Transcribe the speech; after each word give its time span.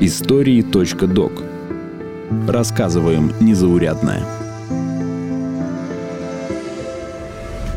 Истории.док 0.00 1.42
Рассказываем 2.48 3.32
незаурядное. 3.38 4.43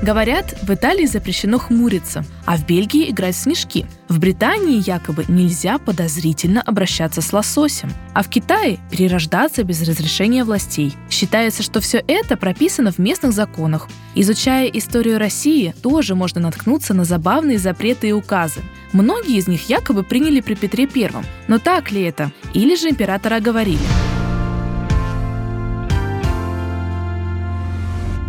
Говорят, 0.07 0.57
в 0.61 0.73
Италии 0.73 1.05
запрещено 1.05 1.59
хмуриться, 1.59 2.23
а 2.45 2.55
в 2.55 2.65
Бельгии 2.65 3.09
играть 3.09 3.35
в 3.35 3.39
снежки. 3.39 3.85
В 4.07 4.19
Британии 4.19 4.81
якобы 4.81 5.25
нельзя 5.27 5.79
подозрительно 5.79 6.61
обращаться 6.61 7.21
с 7.21 7.33
лососем. 7.33 7.91
А 8.13 8.23
в 8.23 8.29
Китае 8.29 8.79
перерождаться 8.89 9.65
без 9.65 9.81
разрешения 9.81 10.45
властей. 10.45 10.93
Считается, 11.09 11.61
что 11.61 11.81
все 11.81 12.01
это 12.07 12.37
прописано 12.37 12.93
в 12.93 12.99
местных 12.99 13.33
законах. 13.33 13.89
Изучая 14.15 14.67
историю 14.67 15.19
России, 15.19 15.75
тоже 15.83 16.15
можно 16.15 16.39
наткнуться 16.39 16.93
на 16.93 17.03
забавные 17.03 17.57
запреты 17.57 18.07
и 18.07 18.13
указы. 18.13 18.61
Многие 18.93 19.35
из 19.35 19.49
них 19.49 19.67
якобы 19.67 20.03
приняли 20.03 20.39
при 20.39 20.53
Петре 20.53 20.87
Первом. 20.87 21.25
Но 21.49 21.59
так 21.59 21.91
ли 21.91 22.01
это? 22.03 22.31
Или 22.53 22.77
же 22.77 22.89
императора 22.89 23.35
оговорили? 23.35 24.06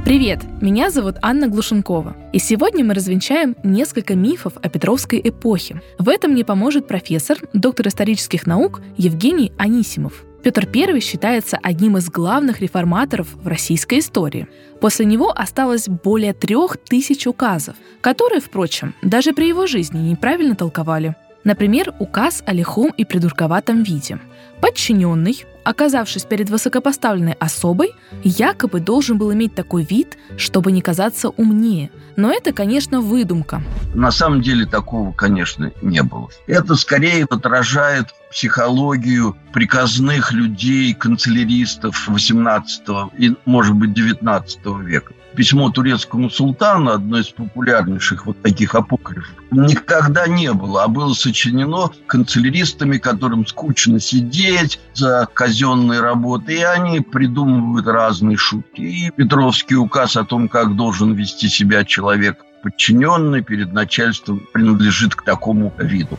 Привет, 0.09 0.41
меня 0.63 0.91
зовут 0.91 1.17
Анна 1.21 1.49
Глушенкова, 1.49 2.17
и 2.33 2.39
сегодня 2.39 2.83
мы 2.83 2.95
развенчаем 2.95 3.55
несколько 3.63 4.15
мифов 4.15 4.55
о 4.57 4.67
Петровской 4.71 5.21
эпохе. 5.23 5.83
В 5.99 6.09
этом 6.09 6.31
мне 6.31 6.47
поможет 6.47 6.89
профессор, 6.89 7.37
доктор 7.53 7.89
исторических 7.89 8.47
наук 8.47 8.81
Евгений 8.97 9.53
Анисимов. 9.59 10.25
Петр 10.43 10.67
I 10.75 11.01
считается 11.01 11.59
одним 11.63 11.99
из 11.99 12.09
главных 12.09 12.63
реформаторов 12.63 13.35
в 13.35 13.47
российской 13.47 13.99
истории. 13.99 14.49
После 14.81 15.05
него 15.05 15.31
осталось 15.31 15.91
более 15.91 16.33
трех 16.33 16.79
тысяч 16.79 17.27
указов, 17.27 17.77
которые, 18.01 18.41
впрочем, 18.41 18.95
даже 19.03 19.35
при 19.35 19.49
его 19.49 19.67
жизни 19.67 20.09
неправильно 20.09 20.57
толковали. 20.57 21.17
Например, 21.45 21.95
указ 21.99 22.43
о 22.47 22.55
лихом 22.55 22.95
и 22.97 23.05
придурковатом 23.05 23.83
виде. 23.83 24.19
Подчиненный, 24.63 25.45
оказавшись 25.65 26.25
перед 26.25 26.51
высокопоставленной 26.51 27.35
особой, 27.35 27.95
якобы 28.23 28.81
должен 28.81 29.19
был 29.19 29.33
иметь 29.33 29.55
такой 29.55 29.85
вид, 29.85 30.19
чтобы 30.37 30.73
не 30.73 30.81
казаться 30.81 31.29
умнее. 31.29 31.91
Но 32.17 32.33
это, 32.33 32.53
конечно, 32.53 33.01
выдумка. 33.01 33.63
На 33.95 34.11
самом 34.11 34.43
деле 34.43 34.67
такого, 34.67 35.13
конечно, 35.13 35.73
не 35.83 36.03
было. 36.03 36.29
Это 36.47 36.75
скорее 36.75 37.25
отражает 37.25 38.15
психологию 38.31 39.37
приказных 39.53 40.33
людей, 40.33 40.95
канцеляристов 40.95 42.09
18 42.09 42.83
и, 43.17 43.35
может 43.45 43.75
быть, 43.75 43.93
19 43.95 44.67
века 44.83 45.13
письмо 45.39 45.71
турецкому 45.71 46.31
султану, 46.31 46.91
одно 46.91 47.21
из 47.21 47.29
популярнейших 47.29 48.27
вот 48.27 48.43
таких 48.43 48.75
апокрифов, 48.75 49.33
никогда 49.53 50.27
не 50.27 50.53
было, 50.53 50.83
а 50.83 50.89
было 50.89 51.15
сочинено 51.15 51.91
канцеляристами, 52.09 52.99
которым 52.99 53.47
скучно 53.47 54.01
сидеть 54.01 54.81
за 54.95 55.29
казенной 55.49 56.01
работой, 56.01 56.57
и 56.57 56.63
они 56.63 57.01
придумывают 57.01 57.87
разные 57.87 58.37
шутки. 58.37 58.83
И 58.83 59.11
Петровский 59.11 59.77
указ 59.77 60.17
о 60.17 60.25
том, 60.25 60.49
как 60.49 60.77
должен 60.77 61.15
вести 61.15 61.49
себя 61.49 61.85
человек 61.85 62.45
подчиненный 62.63 63.43
перед 63.43 63.73
начальством, 63.73 64.43
принадлежит 64.53 65.15
к 65.15 65.23
такому 65.23 65.73
виду. 65.79 66.19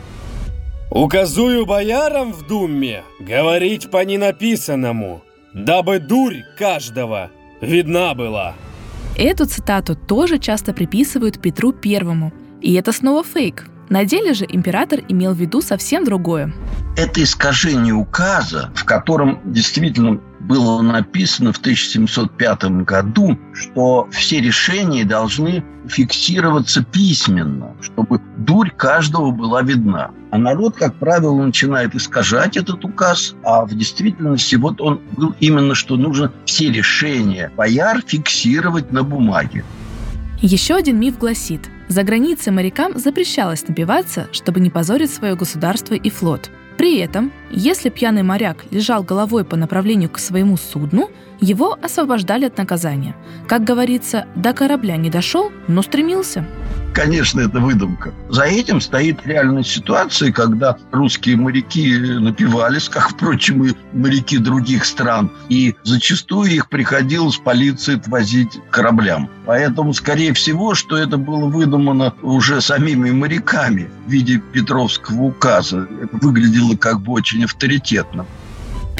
Указую 0.90 1.64
боярам 1.64 2.32
в 2.32 2.48
Думе 2.48 3.02
говорить 3.20 3.90
по 3.90 4.04
ненаписанному, 4.04 5.22
дабы 5.54 6.00
дурь 6.00 6.42
каждого 6.58 7.30
видна 7.60 8.14
была. 8.14 8.54
Эту 9.16 9.46
цитату 9.46 9.94
тоже 9.94 10.38
часто 10.38 10.72
приписывают 10.72 11.40
Петру 11.40 11.72
Первому. 11.72 12.32
И 12.60 12.74
это 12.74 12.90
снова 12.92 13.22
фейк. 13.22 13.69
На 13.90 14.04
деле 14.04 14.34
же 14.34 14.46
император 14.48 15.00
имел 15.08 15.34
в 15.34 15.36
виду 15.36 15.60
совсем 15.60 16.04
другое. 16.04 16.54
Это 16.96 17.24
искажение 17.24 17.92
указа, 17.92 18.70
в 18.76 18.84
котором 18.84 19.40
действительно 19.44 20.20
было 20.38 20.80
написано 20.80 21.52
в 21.52 21.58
1705 21.58 22.84
году, 22.84 23.36
что 23.52 24.08
все 24.12 24.40
решения 24.40 25.04
должны 25.04 25.64
фиксироваться 25.88 26.84
письменно, 26.84 27.74
чтобы 27.80 28.20
дурь 28.36 28.70
каждого 28.70 29.32
была 29.32 29.62
видна. 29.62 30.12
А 30.30 30.38
народ, 30.38 30.76
как 30.76 30.94
правило, 30.94 31.34
начинает 31.42 31.96
искажать 31.96 32.56
этот 32.56 32.84
указ, 32.84 33.34
а 33.42 33.64
в 33.64 33.74
действительности 33.74 34.54
вот 34.54 34.80
он 34.80 35.00
был 35.16 35.34
именно, 35.40 35.74
что 35.74 35.96
нужно 35.96 36.32
все 36.44 36.70
решения 36.70 37.50
бояр 37.56 38.02
фиксировать 38.06 38.92
на 38.92 39.02
бумаге. 39.02 39.64
Еще 40.40 40.76
один 40.76 41.00
миф 41.00 41.18
гласит, 41.18 41.68
за 41.90 42.02
границей 42.04 42.52
морякам 42.52 42.98
запрещалось 42.98 43.68
напиваться, 43.68 44.28
чтобы 44.32 44.60
не 44.60 44.70
позорить 44.70 45.12
свое 45.12 45.34
государство 45.34 45.92
и 45.92 46.08
флот– 46.08 46.50
при 46.80 46.96
этом, 46.96 47.30
если 47.50 47.90
пьяный 47.90 48.22
моряк 48.22 48.64
лежал 48.70 49.02
головой 49.02 49.44
по 49.44 49.54
направлению 49.54 50.08
к 50.08 50.18
своему 50.18 50.56
судну, 50.56 51.10
его 51.38 51.76
освобождали 51.82 52.46
от 52.46 52.56
наказания. 52.56 53.14
Как 53.46 53.64
говорится, 53.64 54.26
до 54.34 54.54
корабля 54.54 54.96
не 54.96 55.10
дошел, 55.10 55.52
но 55.68 55.82
стремился– 55.82 56.46
конечно, 56.92 57.40
это 57.40 57.60
выдумка. 57.60 58.12
За 58.28 58.44
этим 58.44 58.80
стоит 58.80 59.26
реальная 59.26 59.62
ситуация, 59.62 60.32
когда 60.32 60.76
русские 60.92 61.36
моряки 61.36 61.96
напивались, 61.96 62.88
как, 62.88 63.10
впрочем, 63.10 63.64
и 63.64 63.74
моряки 63.92 64.38
других 64.38 64.84
стран, 64.84 65.30
и 65.48 65.74
зачастую 65.84 66.50
их 66.50 66.68
приходилось 66.68 67.36
полиции 67.36 67.96
отвозить 67.96 68.58
кораблям. 68.70 69.28
Поэтому, 69.46 69.92
скорее 69.94 70.32
всего, 70.32 70.74
что 70.74 70.96
это 70.96 71.16
было 71.16 71.46
выдумано 71.46 72.14
уже 72.22 72.60
самими 72.60 73.10
моряками 73.10 73.90
в 74.06 74.10
виде 74.10 74.38
Петровского 74.52 75.22
указа. 75.22 75.88
Это 76.02 76.16
выглядело 76.16 76.76
как 76.76 77.00
бы 77.00 77.12
очень 77.12 77.44
авторитетно. 77.44 78.26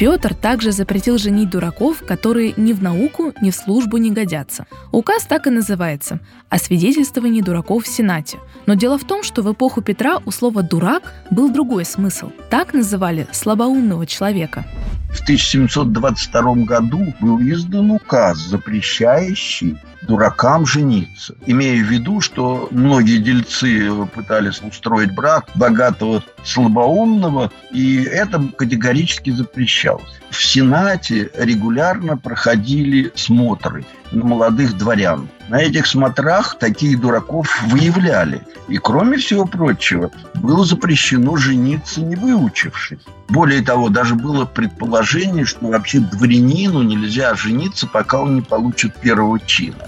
Петр 0.01 0.33
также 0.33 0.71
запретил 0.71 1.19
женить 1.19 1.51
дураков, 1.51 2.03
которые 2.03 2.55
ни 2.57 2.73
в 2.73 2.81
науку, 2.81 3.33
ни 3.39 3.51
в 3.51 3.55
службу 3.55 3.97
не 3.97 4.09
годятся. 4.09 4.65
Указ 4.91 5.25
так 5.25 5.45
и 5.45 5.51
называется– 5.51 6.19
о 6.49 6.57
свидетельствовании 6.57 7.41
дураков 7.41 7.83
в 7.83 7.87
Сенате. 7.87 8.39
Но 8.65 8.73
дело 8.73 8.97
в 8.97 9.03
том, 9.03 9.21
что 9.21 9.43
в 9.43 9.53
эпоху 9.53 9.83
Петра 9.83 10.17
у 10.25 10.31
слова 10.31 10.63
«дурак» 10.63 11.13
был 11.29 11.51
другой 11.51 11.85
смысл. 11.85 12.31
Так 12.49 12.73
называли 12.73 13.27
слабоумного 13.31 14.07
человека. 14.07 14.65
В 15.13 15.21
1722 15.21 16.55
году 16.65 17.13
был 17.21 17.39
издан 17.39 17.91
указ, 17.91 18.39
запрещающий 18.39 19.77
дуракам 20.01 20.65
жениться. 20.65 21.35
Имея 21.45 21.83
в 21.83 21.87
виду, 21.87 22.21
что 22.21 22.67
многие 22.71 23.17
дельцы 23.17 23.89
пытались 24.13 24.61
устроить 24.61 25.13
брак 25.13 25.45
богатого 25.55 26.23
слабоумного, 26.43 27.51
и 27.71 28.03
это 28.03 28.41
категорически 28.57 29.29
запрещалось. 29.29 30.19
В 30.29 30.43
Сенате 30.43 31.29
регулярно 31.37 32.17
проходили 32.17 33.11
смотры 33.15 33.85
на 34.11 34.25
молодых 34.25 34.77
дворян. 34.77 35.29
На 35.49 35.61
этих 35.61 35.85
смотрах 35.85 36.57
таких 36.57 36.99
дураков 37.01 37.61
выявляли. 37.67 38.41
И, 38.69 38.77
кроме 38.77 39.17
всего 39.17 39.45
прочего, 39.45 40.11
было 40.35 40.65
запрещено 40.65 41.35
жениться 41.35 42.01
не 42.01 42.15
выучившись. 42.15 43.01
Более 43.27 43.61
того, 43.61 43.89
даже 43.89 44.15
было 44.15 44.45
предположение, 44.45 45.45
что 45.45 45.67
вообще 45.67 45.99
дворянину 45.99 46.81
нельзя 46.81 47.35
жениться, 47.35 47.87
пока 47.87 48.21
он 48.21 48.35
не 48.35 48.41
получит 48.41 48.95
первого 48.95 49.39
чина. 49.39 49.85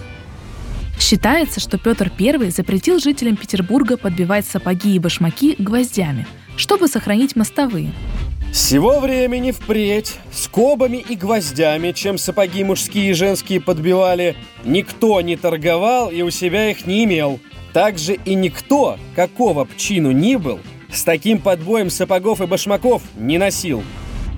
Считается, 1.00 1.60
что 1.60 1.78
Петр 1.78 2.12
I 2.20 2.50
запретил 2.52 3.00
жителям 3.00 3.36
Петербурга 3.36 3.98
подбивать 3.98 4.46
сапоги 4.46 4.96
и 4.96 5.00
башмаки 5.00 5.56
гвоздями, 5.58 6.26
чтобы 6.56 6.88
сохранить 6.88 7.36
мостовые. 7.36 7.92
С 8.54 8.70
сего 8.70 9.00
времени 9.00 9.52
впредь 9.52 10.14
скобами 10.32 10.98
и 10.98 11.16
гвоздями, 11.16 11.92
чем 11.92 12.20
сапоги 12.20 12.64
мужские 12.64 13.10
и 13.10 13.14
женские 13.14 13.60
подбивали, 13.60 14.36
никто 14.64 15.20
не 15.22 15.36
торговал 15.36 16.12
и 16.12 16.22
у 16.22 16.30
себя 16.30 16.70
их 16.70 16.86
не 16.86 17.04
имел. 17.06 17.40
Также 17.74 18.14
и 18.14 18.36
никто, 18.36 19.00
какого 19.16 19.66
пчину 19.66 20.12
ни 20.12 20.36
был, 20.36 20.60
с 20.92 21.04
таким 21.04 21.40
подбоем 21.40 21.90
сапогов 21.90 22.42
и 22.42 22.46
башмаков 22.46 23.02
не 23.18 23.40
носил. 23.40 23.84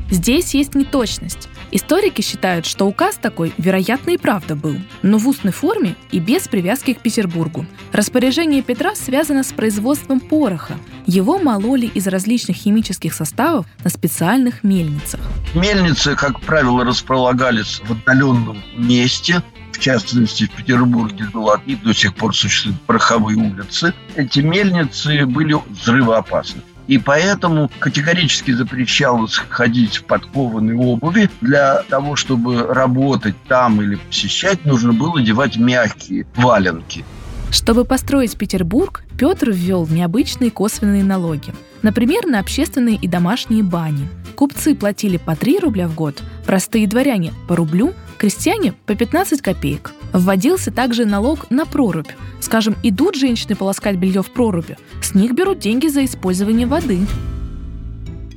Здесь 0.09 0.53
есть 0.53 0.75
неточность. 0.75 1.49
Историки 1.75 2.21
считают, 2.21 2.65
что 2.65 2.85
указ 2.85 3.17
такой, 3.17 3.53
вероятно, 3.57 4.11
и 4.11 4.17
правда 4.17 4.55
был, 4.55 4.77
но 5.01 5.17
в 5.17 5.27
устной 5.27 5.51
форме 5.51 5.97
и 6.09 6.19
без 6.19 6.47
привязки 6.47 6.93
к 6.93 6.99
Петербургу. 6.99 7.65
Распоряжение 7.91 8.61
Петра 8.61 8.95
связано 8.95 9.43
с 9.43 9.51
производством 9.51 10.21
пороха. 10.21 10.77
Его 11.05 11.37
мололи 11.37 11.87
из 11.87 12.07
различных 12.07 12.55
химических 12.55 13.13
составов 13.13 13.65
на 13.83 13.89
специальных 13.89 14.63
мельницах. 14.63 15.19
Мельницы, 15.53 16.15
как 16.15 16.39
правило, 16.39 16.85
располагались 16.85 17.81
в 17.85 17.91
отдаленном 17.91 18.63
месте, 18.77 19.43
в 19.73 19.77
частности, 19.77 20.45
в 20.45 20.51
Петербурге 20.51 21.25
была 21.33 21.61
и 21.65 21.75
до 21.75 21.93
сих 21.93 22.15
пор 22.15 22.33
существуют 22.33 22.79
пороховые 22.83 23.37
улицы. 23.37 23.93
Эти 24.15 24.39
мельницы 24.39 25.25
были 25.25 25.57
взрывоопасны. 25.67 26.61
И 26.87 26.97
поэтому 26.97 27.69
категорически 27.79 28.51
запрещалось 28.51 29.41
ходить 29.49 29.97
в 29.97 30.03
подкованной 30.03 30.75
обуви. 30.75 31.29
Для 31.41 31.83
того, 31.83 32.15
чтобы 32.15 32.67
работать 32.67 33.35
там 33.47 33.81
или 33.81 33.95
посещать, 33.95 34.65
нужно 34.65 34.93
было 34.93 35.19
одевать 35.19 35.57
мягкие 35.57 36.25
валенки. 36.35 37.03
Чтобы 37.51 37.85
построить 37.85 38.37
Петербург, 38.37 39.03
Петр 39.17 39.51
ввел 39.51 39.87
необычные 39.87 40.51
косвенные 40.51 41.03
налоги. 41.03 41.53
Например, 41.81 42.25
на 42.25 42.39
общественные 42.39 42.97
и 42.97 43.07
домашние 43.07 43.63
бани. 43.63 44.09
Купцы 44.35 44.75
платили 44.75 45.17
по 45.17 45.35
3 45.35 45.59
рубля 45.59 45.87
в 45.87 45.95
год, 45.95 46.21
простые 46.45 46.87
дворяне– 46.87 47.33
по 47.47 47.55
рублю, 47.55 47.93
крестьяне– 48.17 48.73
по 48.85 48.95
15 48.95 49.41
копеек. 49.41 49.93
Вводился 50.15 50.71
также 50.71 51.03
налог 51.03 51.51
на 51.51 51.65
прорубь. 51.65 52.07
Скажем, 52.39 52.75
идут 52.83 53.15
женщины 53.15 53.55
полоскать 53.55 53.97
белье 53.97 54.23
в 54.23 54.31
проруби, 54.31 54.77
с 55.01 55.13
них 55.13 55.33
берут 55.33 55.59
деньги 55.59 55.87
за 55.87 56.05
использование 56.05 56.65
воды. 56.65 56.99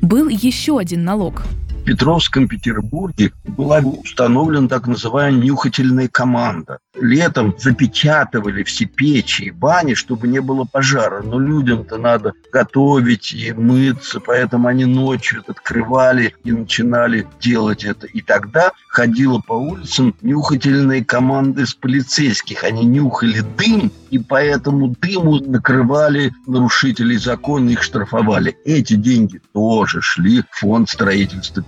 Был 0.02 0.28
еще 0.28 0.78
один 0.78 1.04
налог 1.04 1.44
Петровском 1.88 2.48
Петербурге 2.48 3.32
была 3.46 3.78
установлена 3.78 4.68
так 4.68 4.86
называемая 4.86 5.42
нюхательная 5.42 6.08
команда. 6.08 6.80
Летом 6.94 7.54
запечатывали 7.58 8.62
все 8.62 8.84
печи 8.84 9.44
и 9.44 9.50
бани, 9.50 9.94
чтобы 9.94 10.28
не 10.28 10.40
было 10.42 10.64
пожара. 10.70 11.22
Но 11.22 11.38
людям-то 11.38 11.96
надо 11.96 12.34
готовить 12.52 13.32
и 13.32 13.54
мыться, 13.54 14.20
поэтому 14.20 14.68
они 14.68 14.84
ночью 14.84 15.42
открывали 15.46 16.34
и 16.44 16.52
начинали 16.52 17.26
делать 17.40 17.84
это. 17.84 18.06
И 18.06 18.20
тогда 18.20 18.72
ходила 18.90 19.38
по 19.38 19.54
улицам 19.54 20.14
нюхательные 20.20 21.02
команды 21.02 21.64
с 21.64 21.72
полицейских. 21.72 22.64
Они 22.64 22.84
нюхали 22.84 23.42
дым, 23.56 23.90
и 24.10 24.18
по 24.18 24.42
этому 24.42 24.88
дыму 24.88 25.38
накрывали 25.38 26.34
нарушителей 26.46 27.16
закона, 27.16 27.70
их 27.70 27.82
штрафовали. 27.82 28.56
Эти 28.66 28.94
деньги 28.94 29.40
тоже 29.54 30.02
шли 30.02 30.42
в 30.50 30.58
фонд 30.58 30.90
строительства. 30.90 31.62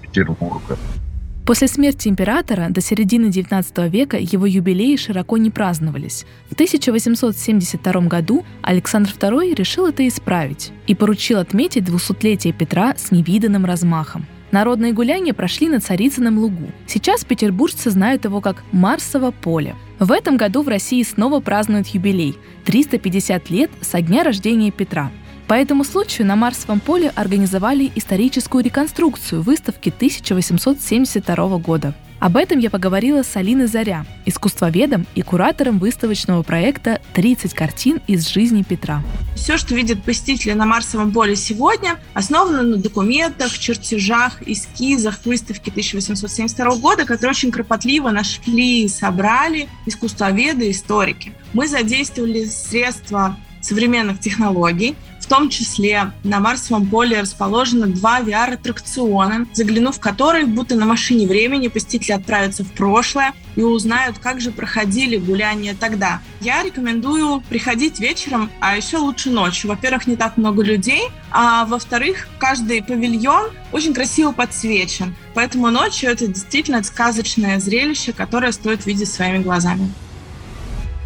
После 1.47 1.67
смерти 1.67 2.07
императора 2.07 2.69
до 2.71 2.81
середины 2.81 3.27
XIX 3.27 3.89
века 3.89 4.17
его 4.19 4.47
юбилеи 4.47 4.95
широко 4.95 5.37
не 5.37 5.51
праздновались. 5.51 6.25
В 6.49 6.53
1872 6.53 7.93
году 8.03 8.45
Александр 8.63 9.11
II 9.11 9.55
решил 9.55 9.87
это 9.87 10.07
исправить 10.07 10.73
и 10.87 10.95
поручил 10.95 11.39
отметить 11.39 11.85
двухсотлетие 11.85 12.53
Петра 12.53 12.95
с 12.97 13.11
невиданным 13.11 13.65
размахом. 13.65 14.27
Народные 14.53 14.93
гуляния 14.93 15.33
прошли 15.33 15.69
на 15.69 15.81
Царицыном 15.81 16.39
лугу. 16.39 16.71
Сейчас 16.87 17.25
петербуржцы 17.25 17.91
знают 17.91 18.25
его 18.25 18.41
как 18.41 18.63
Марсово 18.73 19.31
поле. 19.31 19.75
В 19.99 20.13
этом 20.13 20.37
году 20.37 20.63
в 20.63 20.69
России 20.69 21.03
снова 21.03 21.41
празднуют 21.41 21.89
юбилей– 21.89 22.37
350 22.65 23.51
лет 23.51 23.71
со 23.81 24.01
дня 24.01 24.25
рождения 24.25 24.71
Петра. 24.71 25.11
По 25.51 25.55
этому 25.55 25.83
случаю 25.83 26.29
на 26.29 26.37
Марсовом 26.37 26.79
поле 26.79 27.13
организовали 27.17 27.91
историческую 27.97 28.63
реконструкцию 28.63 29.43
выставки 29.43 29.89
1872 29.89 31.59
года. 31.59 31.93
Об 32.21 32.37
этом 32.37 32.61
я 32.61 32.71
поговорила 32.71 33.25
с 33.25 33.35
Алиной 33.35 33.67
Заря, 33.67 34.07
искусствоведом 34.27 35.09
и 35.17 35.23
куратором 35.23 35.81
выставочного 35.81 36.45
проекта 36.45 37.01
«30 37.15 37.53
картин 37.53 38.01
из 38.07 38.29
жизни 38.29 38.63
Петра». 38.63 39.03
Все, 39.35 39.57
что 39.57 39.75
видят 39.75 40.05
посетители 40.05 40.53
на 40.53 40.67
Марсовом 40.67 41.11
поле 41.11 41.35
сегодня, 41.35 41.99
основано 42.15 42.63
на 42.63 42.77
документах, 42.77 43.59
чертежах, 43.59 44.47
эскизах 44.47 45.19
выставки 45.25 45.71
1872 45.71 46.77
года, 46.77 47.05
которые 47.05 47.31
очень 47.31 47.51
кропотливо 47.51 48.11
нашли 48.11 48.85
и 48.85 48.89
собрали 48.89 49.69
искусствоведы 49.85 50.69
и 50.69 50.71
историки. 50.71 51.33
Мы 51.55 51.67
задействовали 51.67 52.45
средства 52.45 53.37
современных 53.61 54.21
технологий, 54.21 54.95
том 55.31 55.49
числе 55.49 56.13
на 56.25 56.41
Марсовом 56.41 56.87
поле 56.87 57.21
расположено 57.21 57.87
два 57.87 58.21
VR-аттракциона, 58.21 59.47
заглянув 59.53 59.97
в 59.97 60.01
которые, 60.01 60.45
будто 60.45 60.75
на 60.75 60.87
машине 60.87 61.29
времени, 61.29 61.69
посетители 61.69 62.11
отправятся 62.13 62.65
в 62.65 62.73
прошлое 62.73 63.33
и 63.55 63.63
узнают, 63.63 64.19
как 64.19 64.41
же 64.41 64.51
проходили 64.51 65.19
гуляния 65.19 65.77
тогда. 65.79 66.21
Я 66.41 66.65
рекомендую 66.65 67.43
приходить 67.49 68.01
вечером, 68.01 68.51
а 68.61 68.77
еще 68.77 68.97
лучше 68.97 69.31
ночью. 69.31 69.71
Во-первых, 69.71 70.09
не 70.09 70.17
так 70.17 70.37
много 70.37 70.65
людей, 70.65 71.03
а 71.31 71.65
во-вторых, 71.65 72.27
каждый 72.41 72.83
павильон 72.83 73.51
очень 73.71 73.95
красиво 73.95 74.33
подсвечен. 74.33 75.15
Поэтому 75.35 75.71
ночью 75.71 76.11
это 76.11 76.27
действительно 76.27 76.83
сказочное 76.83 77.61
зрелище, 77.61 78.13
которое 78.13 78.51
стоит 78.51 78.85
видеть 78.85 79.09
своими 79.09 79.39
глазами. 79.39 79.93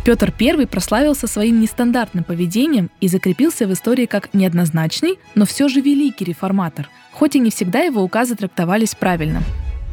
Петр 0.05 0.35
I 0.39 0.67
прославился 0.67 1.27
своим 1.27 1.61
нестандартным 1.61 2.25
поведением 2.25 2.91
и 3.01 3.09
закрепился 3.09 3.67
в 3.67 3.73
истории 3.73 4.05
как 4.05 4.35
неоднозначный, 4.35 5.19
но 5.35 5.47
все 5.47 5.67
же 5.69 5.81
великий 5.81 6.27
реформатор, 6.27 6.91
хоть 7.11 7.37
и 7.37 7.41
не 7.41 7.51
всегда 7.51 7.81
его 7.81 8.03
указы 8.03 8.37
трактовались 8.37 8.95
правильно. 8.95 9.43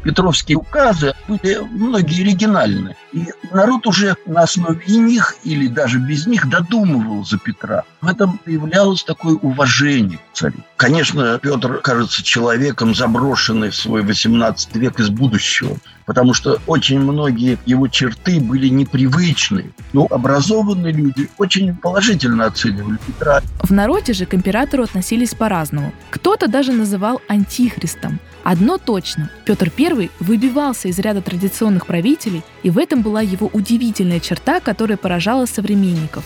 Петровские 0.02 0.58
указы 0.58 1.14
были 1.28 1.58
многие 1.70 2.22
оригинальны. 2.22 2.96
И 3.12 3.26
народ 3.52 3.86
уже 3.86 4.16
на 4.26 4.42
основе 4.42 4.80
них 4.86 5.36
или 5.44 5.66
даже 5.66 5.98
без 5.98 6.26
них 6.26 6.48
додумывал 6.48 7.24
за 7.24 7.38
Петра. 7.38 7.84
В 8.00 8.08
этом 8.08 8.38
появлялось 8.38 9.04
такое 9.04 9.34
уважение 9.34 10.18
к 10.18 10.36
царю. 10.36 10.56
Конечно, 10.76 11.38
Петр 11.40 11.78
кажется 11.78 12.22
человеком, 12.22 12.94
заброшенный 12.94 13.70
в 13.70 13.76
свой 13.76 14.02
18 14.02 14.74
век 14.76 14.98
из 14.98 15.10
будущего, 15.10 15.76
потому 16.06 16.34
что 16.34 16.58
очень 16.66 16.98
многие 16.98 17.58
его 17.66 17.86
черты 17.86 18.40
были 18.40 18.68
непривычны. 18.68 19.72
Но 19.92 20.06
образованные 20.10 20.92
люди 20.92 21.30
очень 21.38 21.76
положительно 21.76 22.46
оценивали 22.46 22.98
Петра. 23.06 23.40
В 23.62 23.70
народе 23.70 24.12
же 24.12 24.26
к 24.26 24.34
императору 24.34 24.82
относились 24.82 25.34
по-разному. 25.34 25.92
Кто-то 26.10 26.48
даже 26.48 26.72
называл 26.72 27.20
антихристом. 27.28 28.18
Одно 28.42 28.78
точно– 28.78 29.30
Петр 29.44 29.70
I 30.00 30.10
выбивался 30.20 30.88
из 30.88 30.98
ряда 30.98 31.22
традиционных 31.22 31.86
правителей, 31.86 32.42
и 32.62 32.70
в 32.70 32.78
этом 32.78 33.02
была 33.02 33.20
его 33.20 33.50
удивительная 33.52 34.20
черта, 34.20 34.60
которая 34.60 34.96
поражала 34.96 35.46
современников. 35.46 36.24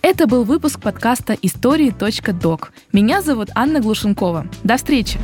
Это 0.00 0.26
был 0.26 0.44
выпуск 0.44 0.80
подкаста 0.80 1.36
«Истории.док». 1.40 2.72
Меня 2.92 3.22
зовут 3.22 3.50
Анна 3.54 3.80
Глушенкова. 3.80 4.46
До 4.64 4.76
встречи! 4.76 5.18